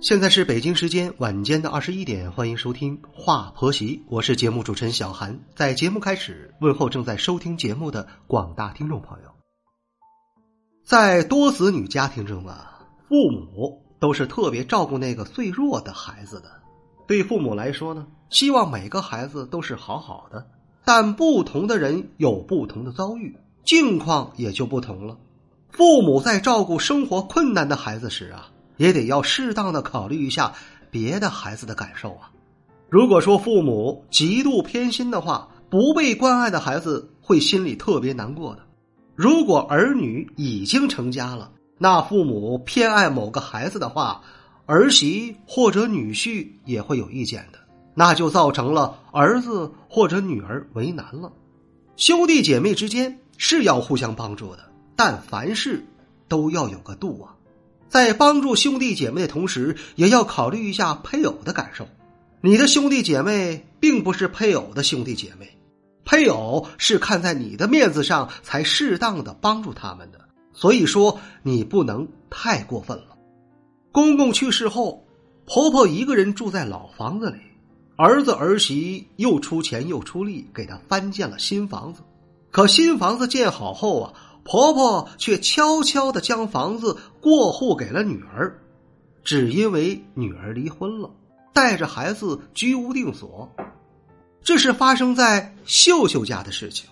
[0.00, 5.38] 现在是北京时间晚间的二十一点，欢迎收听《话婆媳》，我是节目主持人小韩。
[5.54, 9.28] 在节目开始，问候正在收听节目的广大听众朋友。
[10.86, 16.50] 在多子女家庭中啊，父母都是特别照顾那个最弱的孩子的。
[17.06, 20.46] 对父母来说呢，希望每个孩子都是好好的，
[20.82, 23.36] 但不同的人有不同的遭遇，
[23.66, 25.18] 境况也就不同了。
[25.68, 28.50] 父母在照顾生活困难的孩子时啊。
[28.80, 30.54] 也得要适当的考虑一下
[30.90, 32.32] 别的孩子的感受啊。
[32.88, 38.62] 如果说父母极度偏心的话，不被关爱的孩子会心里特别难过的。
[39.14, 44.22] 如果儿女已经成家了，那父母偏爱某个孩子的话，
[44.64, 47.58] 儿媳或者女婿也会有意见的，
[47.94, 51.30] 那就造成了儿子或者女儿为难了。
[51.96, 55.84] 兄弟姐妹之间是要互相帮助的，但凡事
[56.28, 57.36] 都要有个度啊。
[57.90, 61.88] 在帮助兄弟姐妹的同时，也要考虑一下配偶的感受。
[62.40, 65.58] 你的兄弟姐妹并不是配偶的兄弟姐妹，
[66.04, 70.20] 配偶是看在你的面子上才适当的帮助他们的。
[70.52, 73.16] 所以说，你不能太过分了。
[73.90, 75.04] 公公去世后，
[75.44, 77.38] 婆婆一个人住在老房子里，
[77.96, 82.02] 儿子儿媳又出钱又出力给她翻建了新房子。
[82.52, 84.12] 可新房子建好后啊。
[84.44, 88.58] 婆婆却悄悄的将房子过户给了女儿，
[89.22, 91.10] 只因为女儿离婚了，
[91.52, 93.48] 带着孩子居无定所。
[94.42, 96.88] 这是发生在秀秀家的事情。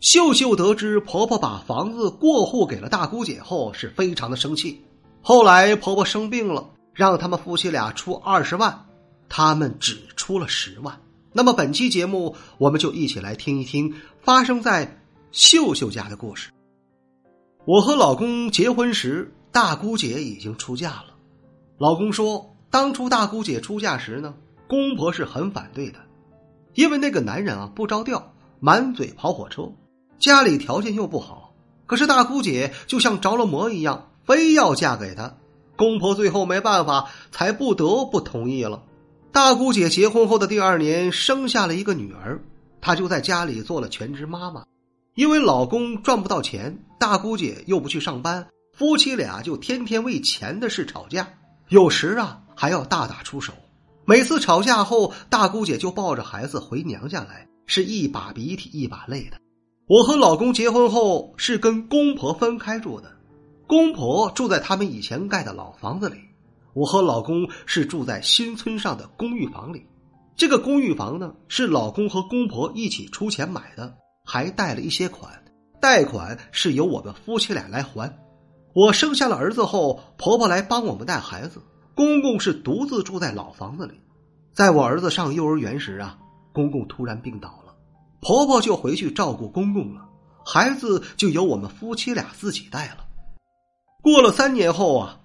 [0.00, 4.84] 秀秀得知婆婆把房子过户给了大姑姐后，是非常的生气。
[5.22, 8.86] 后来婆婆生病了，让他们夫妻俩出二十万，
[9.28, 11.00] 他们只出了十万。
[11.32, 16.50] 那么本期节目，我们就一起来听一听发生在秀秀家的故事。
[17.68, 21.08] 我和老公结婚时，大姑姐已经出嫁了。
[21.76, 24.32] 老公说，当初大姑姐出嫁时呢，
[24.66, 25.98] 公婆是很反对的，
[26.72, 29.70] 因为那个男人啊不着调，满嘴跑火车，
[30.18, 31.52] 家里条件又不好。
[31.84, 35.36] 可是大姑姐就像着了魔一样，非要嫁给他。
[35.76, 38.82] 公婆最后没办法，才不得不同意了。
[39.30, 42.40] 大姑姐结婚后的第二年，生下了一个女儿，
[42.80, 44.64] 她就在家里做了全职妈妈。
[45.18, 51.28] 因为老公赚不到钱，大姑姐又不去上班，夫妻俩就天天为钱的事吵架，
[51.70, 53.52] 有时啊还要大打出手。
[54.04, 59.38] 每次吵架后，大姑姐就抱着孩子回娘家来，是一把鼻涕一把泪的。
[59.88, 63.10] 我和老公结婚后是跟公婆分开住的，
[63.66, 66.16] 公婆住在他们以前盖的老房子里，
[66.74, 69.84] 我和老公是住在新村上的公寓房里。
[70.36, 73.92] 这个公寓房呢，是老公和公婆一起出钱买的。
[74.30, 75.42] 还贷了一些款，
[75.80, 78.14] 贷款是由我们夫妻俩来还。
[78.74, 81.62] 我生下了儿子后，婆婆来帮我们带孩子，
[81.94, 83.98] 公公是独自住在老房子里。
[84.52, 86.18] 在我儿子上幼儿园时啊，
[86.52, 87.74] 公公突然病倒了，
[88.20, 90.06] 婆婆就回去照顾公公了，
[90.44, 93.06] 孩子就由我们夫妻俩自己带了。
[94.02, 95.20] 过了三年后啊，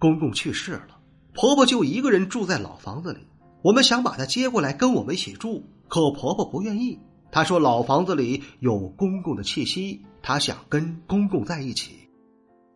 [0.00, 0.98] 公公去世了，
[1.32, 3.20] 婆婆就一个人住在老房子里。
[3.62, 6.98] 我们想把她接过来跟我们一起住，可婆婆不愿意。
[7.30, 12.08] 她说：“老房子里有公公的气息，她想跟公公在一起。”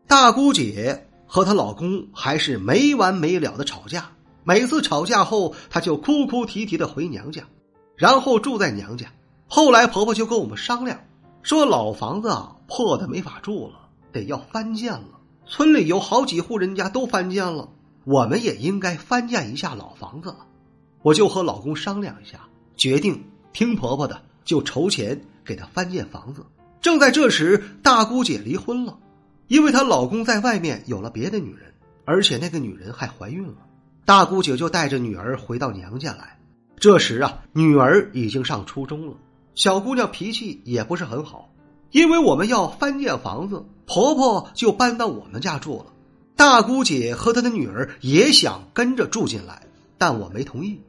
[0.07, 4.11] 大姑姐和她老公还是没完没了的吵架，
[4.45, 7.45] 每次吵架后，她就哭哭啼啼的回娘家，
[7.97, 9.07] 然后住在娘家。
[9.47, 11.01] 后来婆婆就跟我们商量，
[11.43, 15.21] 说老房子啊破的没法住了，得要翻建了。
[15.47, 17.69] 村里有好几户人家都翻建了，
[18.05, 20.47] 我们也应该翻建一下老房子了。
[21.03, 24.23] 我就和老公商量一下，决定听婆婆的。
[24.45, 26.45] 就筹钱给她翻建房子。
[26.81, 28.99] 正在这时，大姑姐离婚了，
[29.49, 31.73] 因为她老公在外面有了别的女人，
[32.05, 33.55] 而且那个女人还怀孕了。
[34.05, 36.39] 大姑姐就带着女儿回到娘家来。
[36.77, 39.15] 这时啊，女儿已经上初中了，
[39.55, 41.49] 小姑娘脾气也不是很好。
[41.93, 45.87] 因为我们要翻建房子，婆婆就搬到我们家住了。
[46.35, 49.63] 大姑姐和她的女儿也想跟着住进来，
[49.99, 50.81] 但我没同意。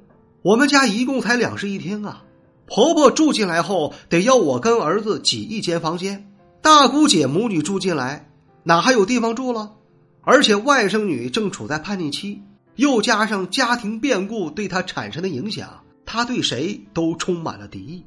[0.41, 2.23] 我们家一共才两室一厅啊。
[2.65, 6.29] 婆婆住进来后，得要我跟儿子挤一间房间。
[6.61, 8.29] 大姑姐母女住进来，
[8.63, 9.73] 哪还有地方住了？
[10.21, 12.41] 而且外甥女正处在叛逆期，
[12.75, 18.05] 又加上家庭变故对她产生的影响，她对谁都充满了敌意。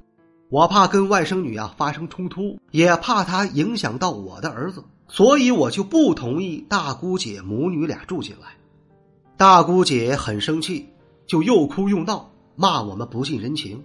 [0.48, 8.56] 我怕跟外甥女啊发生冲突，也怕她影响到我的儿子，所以我就不同意大姑姐母女俩住进来。
[9.36, 10.88] 大姑姐很生气，
[11.26, 13.84] 就又哭又闹，骂我们不近人情。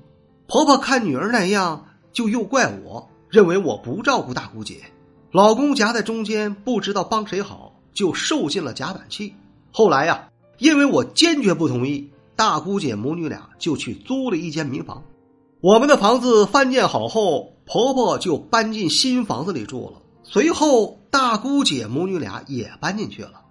[0.51, 4.81] 婆婆看女儿那样，就又怪我，认为我不照顾大姑姐。
[5.31, 9.33] 老公夹在中间，不知道帮谁好，就受尽了夹板气。
[9.71, 10.27] 后来呀，
[10.57, 15.01] 因为我坚决不同意，大姑姐母女俩就去租了一间民房。
[15.61, 20.01] 我们的房子翻建好后，婆婆就搬进新房子里住了。
[20.21, 23.45] 随后，大姑姐母女俩也搬进去了。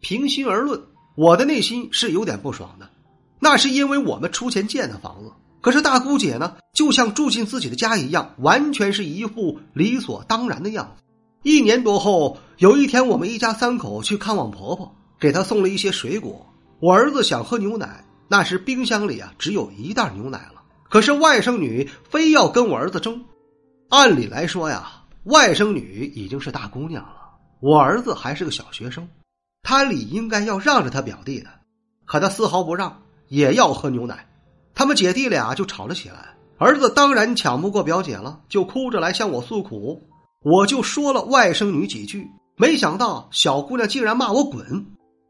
[0.00, 0.82] 平心而论，
[1.14, 2.90] 我的内心是有点不爽的。
[3.38, 5.30] 那是因为我们出钱建的房子，
[5.62, 11.02] 可是大姑姐呢，就像住进自己的家一样，完全是一副理所当然的样子。
[11.42, 16.46] 一年多后，有一天，我们一家三口去看望婆婆，给她送了一些水果。
[16.80, 20.62] 我儿子想喝牛奶，那时冰箱里啊只有一袋牛奶了。
[20.90, 23.24] 可是外甥女非要跟我儿子争，
[23.88, 27.16] 按理来说呀，外甥女已经是大姑娘了，
[27.60, 29.08] 我儿子还是个小学生，
[29.62, 31.48] 他理应该要让着他表弟的，
[32.04, 34.26] 可他丝毫不让，也要喝牛奶，
[34.74, 36.34] 他们姐弟俩就吵了起来。
[36.58, 40.00] 儿子当然抢不过表姐了，就哭着来向我诉苦，
[40.44, 44.86] 我就说了外甥女几句，没想到小姑娘竟然骂我滚，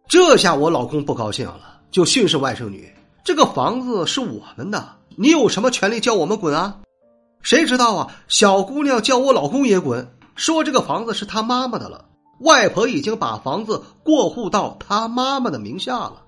[0.08, 2.92] 这下我老公不高兴了，就训斥外甥女
[3.24, 6.78] ：“这个房子是我们的。”你有什么权利叫我们滚啊？
[7.42, 8.14] 谁知道啊？
[8.28, 12.06] 小姑娘叫我老公也滚，说这个房子是她妈妈的了。
[12.40, 16.21] 外婆已经把房子过户到她妈妈的名下了。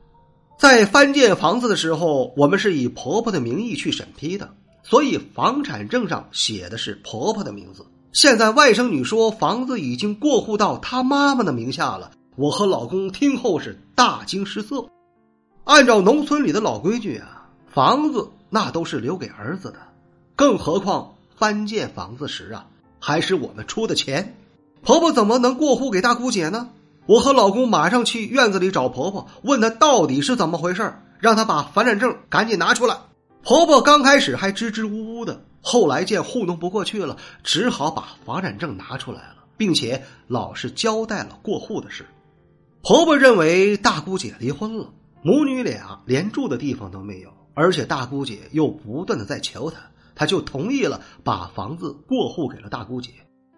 [0.59, 4.51] 在翻建房子的时候，我们是以婆婆的名义去审批的，
[4.83, 7.85] 所以房产证上写的是婆婆的名字。
[8.13, 14.87] 现在外甥女说房子已经过户到她妈妈的名下了，我和老公听后是大惊失色。
[15.65, 18.29] 按照农村里的老规矩啊，房子。
[18.51, 19.79] 那都是留给儿子的，
[20.37, 22.69] 更何况翻建房子时啊，
[23.01, 24.37] 还是我们出的钱，
[24.81, 26.69] 婆婆怎么能过户给大姑姐呢？
[27.07, 32.97] 我和老公马上去院子里找婆婆，问她到底是怎么回事让她把房产证赶紧拿出来。
[33.43, 42.07] 婆婆刚开始还支支吾吾的，后来见糊弄不过去了，只好把房产证拿出来了，并且老实交代了过户的事。
[42.83, 44.89] 婆婆认为大姑姐离婚了，
[45.23, 47.31] 母女俩连住的地方都没有。
[47.53, 49.79] 而且大姑姐又不断的在求她，
[50.15, 53.11] 她就同意了，把房子过户给了大姑姐。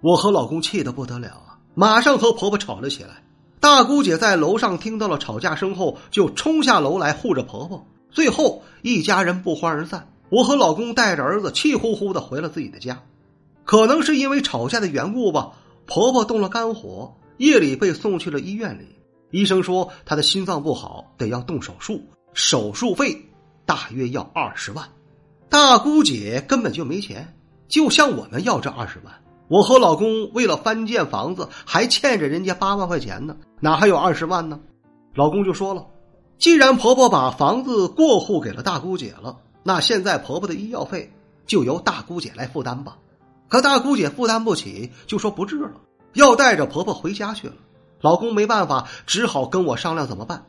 [0.03, 3.23] 我和老公气得不得了啊，马上和婆婆吵了起来。
[3.67, 7.85] 大姑姐在楼上听到了吵架声后，就冲下楼来护着婆婆。
[8.13, 10.09] 最后一家人不欢而散。
[10.29, 13.03] 我和老公带着儿子气呼呼的回了自己的家。
[13.65, 15.51] 可能是因为吵架的缘故吧，
[15.85, 18.87] 婆婆动了肝火，夜里被送去了医院里。
[19.33, 22.01] 医生说她的心脏不好，得要动手术，
[22.35, 23.21] 手术费。
[23.65, 24.89] 大约要二十万，
[25.49, 27.35] 大姑姐根本就没钱，
[27.67, 29.13] 就向我们要这二十万。
[29.49, 34.59] 我和老公为了翻建房子，还欠着人家八万块钱呢，哪还有二十万呢？
[35.15, 35.87] 老公就说了，
[36.39, 41.13] 既然婆婆把房子过户给了大姑姐了，那现在婆婆的医药费
[41.47, 42.97] 就由大姑姐来负担吧。
[43.49, 45.73] 可大姑姐负担不起，就说不治了，
[46.15, 47.55] 要带着婆婆回家去了。
[48.01, 50.45] 老公没办法，只好跟我商量怎么办。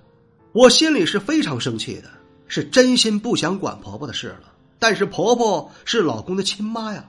[0.53, 2.09] 我心里是非常生气的。
[2.49, 7.03] 是真心不想管婆婆的事了，但是婆婆是老公的亲妈呀。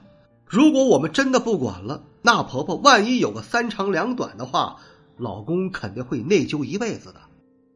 [0.49, 4.77] 如果我们真的不管了，那婆婆万一有个三长两短的话，
[5.15, 7.21] 老公肯定会内疚一辈子的。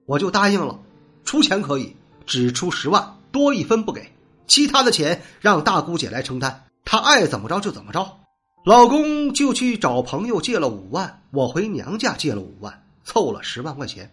[0.07, 0.79] 我就答应了，
[1.23, 4.11] 出钱可以，只出十万，多一分不给，
[4.47, 8.17] 其他的钱让大姑姐来承担，她爱怎么着就怎么着。
[8.65, 14.09] 老公就去找朋友借了五万，我回娘家借了五万，凑了十万块钱。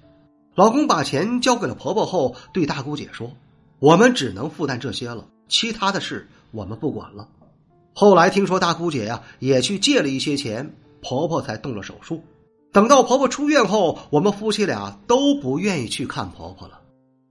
[0.55, 3.33] 老公把钱交给了婆婆后，对大姑姐说
[3.81, 7.27] ：“我们只能负担这些了，其他的事我们不管了。”
[7.93, 12.23] 后来听说大姑姐呀也去借了一些钱，婆婆才动了手术。
[12.73, 16.81] 等到婆婆出院后，我们夫妻俩都不愿意去看婆婆了，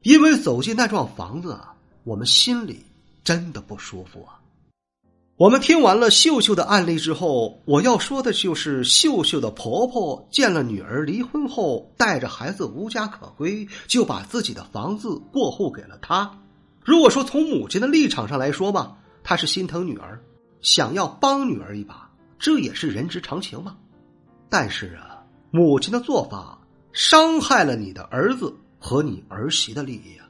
[0.04, 1.74] 因为走进那幢房子啊，
[2.04, 2.84] 我们心里
[3.24, 4.36] 真的不舒服啊。
[5.38, 16.30] 我们听完了秀秀的案例之后，我要说的就是秀秀的婆婆见了女儿离婚后，带着孩子无家可归，就把自己的房子过户给了她。
[16.84, 20.22] 如果说从母亲的立场上来说吧，她是心疼女儿，
[20.62, 23.78] 想要帮女儿一把，这也是人之常情嘛。
[24.50, 26.60] 但是啊，母亲的做法
[26.92, 30.28] 伤害了你的儿子和你儿媳的利益啊！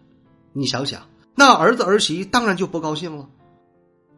[0.53, 3.29] 你想想，那儿子儿媳当然就不高兴了。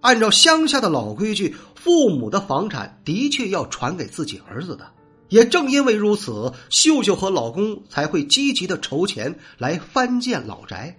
[0.02, 4.92] 按照乡下的老规矩，父母的房产的确要传给自己儿子的。
[5.30, 10.98] 也正因为如此，秀秀和老公才会积极的筹钱来翻建老宅。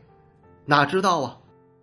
[0.64, 1.36] 哪知道啊，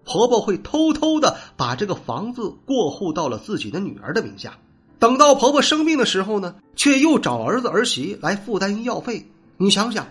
[0.05, 4.57] 婆婆会偷偷的把这个房子过户到了自己的女儿的名下。
[4.97, 9.25] 等到婆婆生病的时候呢，却又找儿子儿媳来负担医药费。
[9.57, 10.07] 你想想，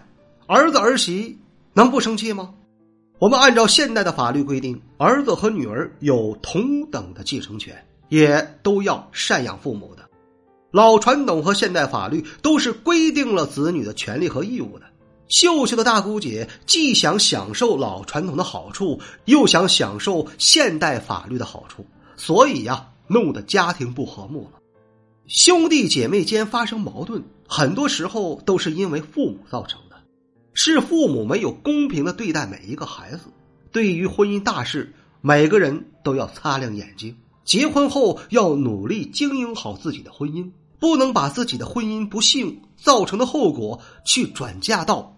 [0.47, 1.39] 儿子儿媳
[1.75, 2.55] 能不生气吗？
[3.19, 7.77] 我们按照现代的法律规定，儿子和女儿有同等的继承权，
[8.09, 10.09] 也都要赡养父母的。
[10.71, 14.87] 老传统和现代法律都是规定了子女的权利和义务的。
[15.29, 21.85] 秀秀的大姑姐既想享受老传统的好处，又想享受现代法律的好处，
[22.17, 24.59] 所以呀，弄得家庭不和睦了。
[25.27, 29.97] 兄弟姐妹间发生矛盾，很多时候都是因为父母造成的，
[30.55, 33.25] 是父母没有公平的对待每一个孩子。
[33.71, 45.18] 对于婚姻大事，每个人都要擦亮眼睛，结婚后要努力经营好自己的婚姻，不能把自己的婚姻不幸造成的后果去转嫁到。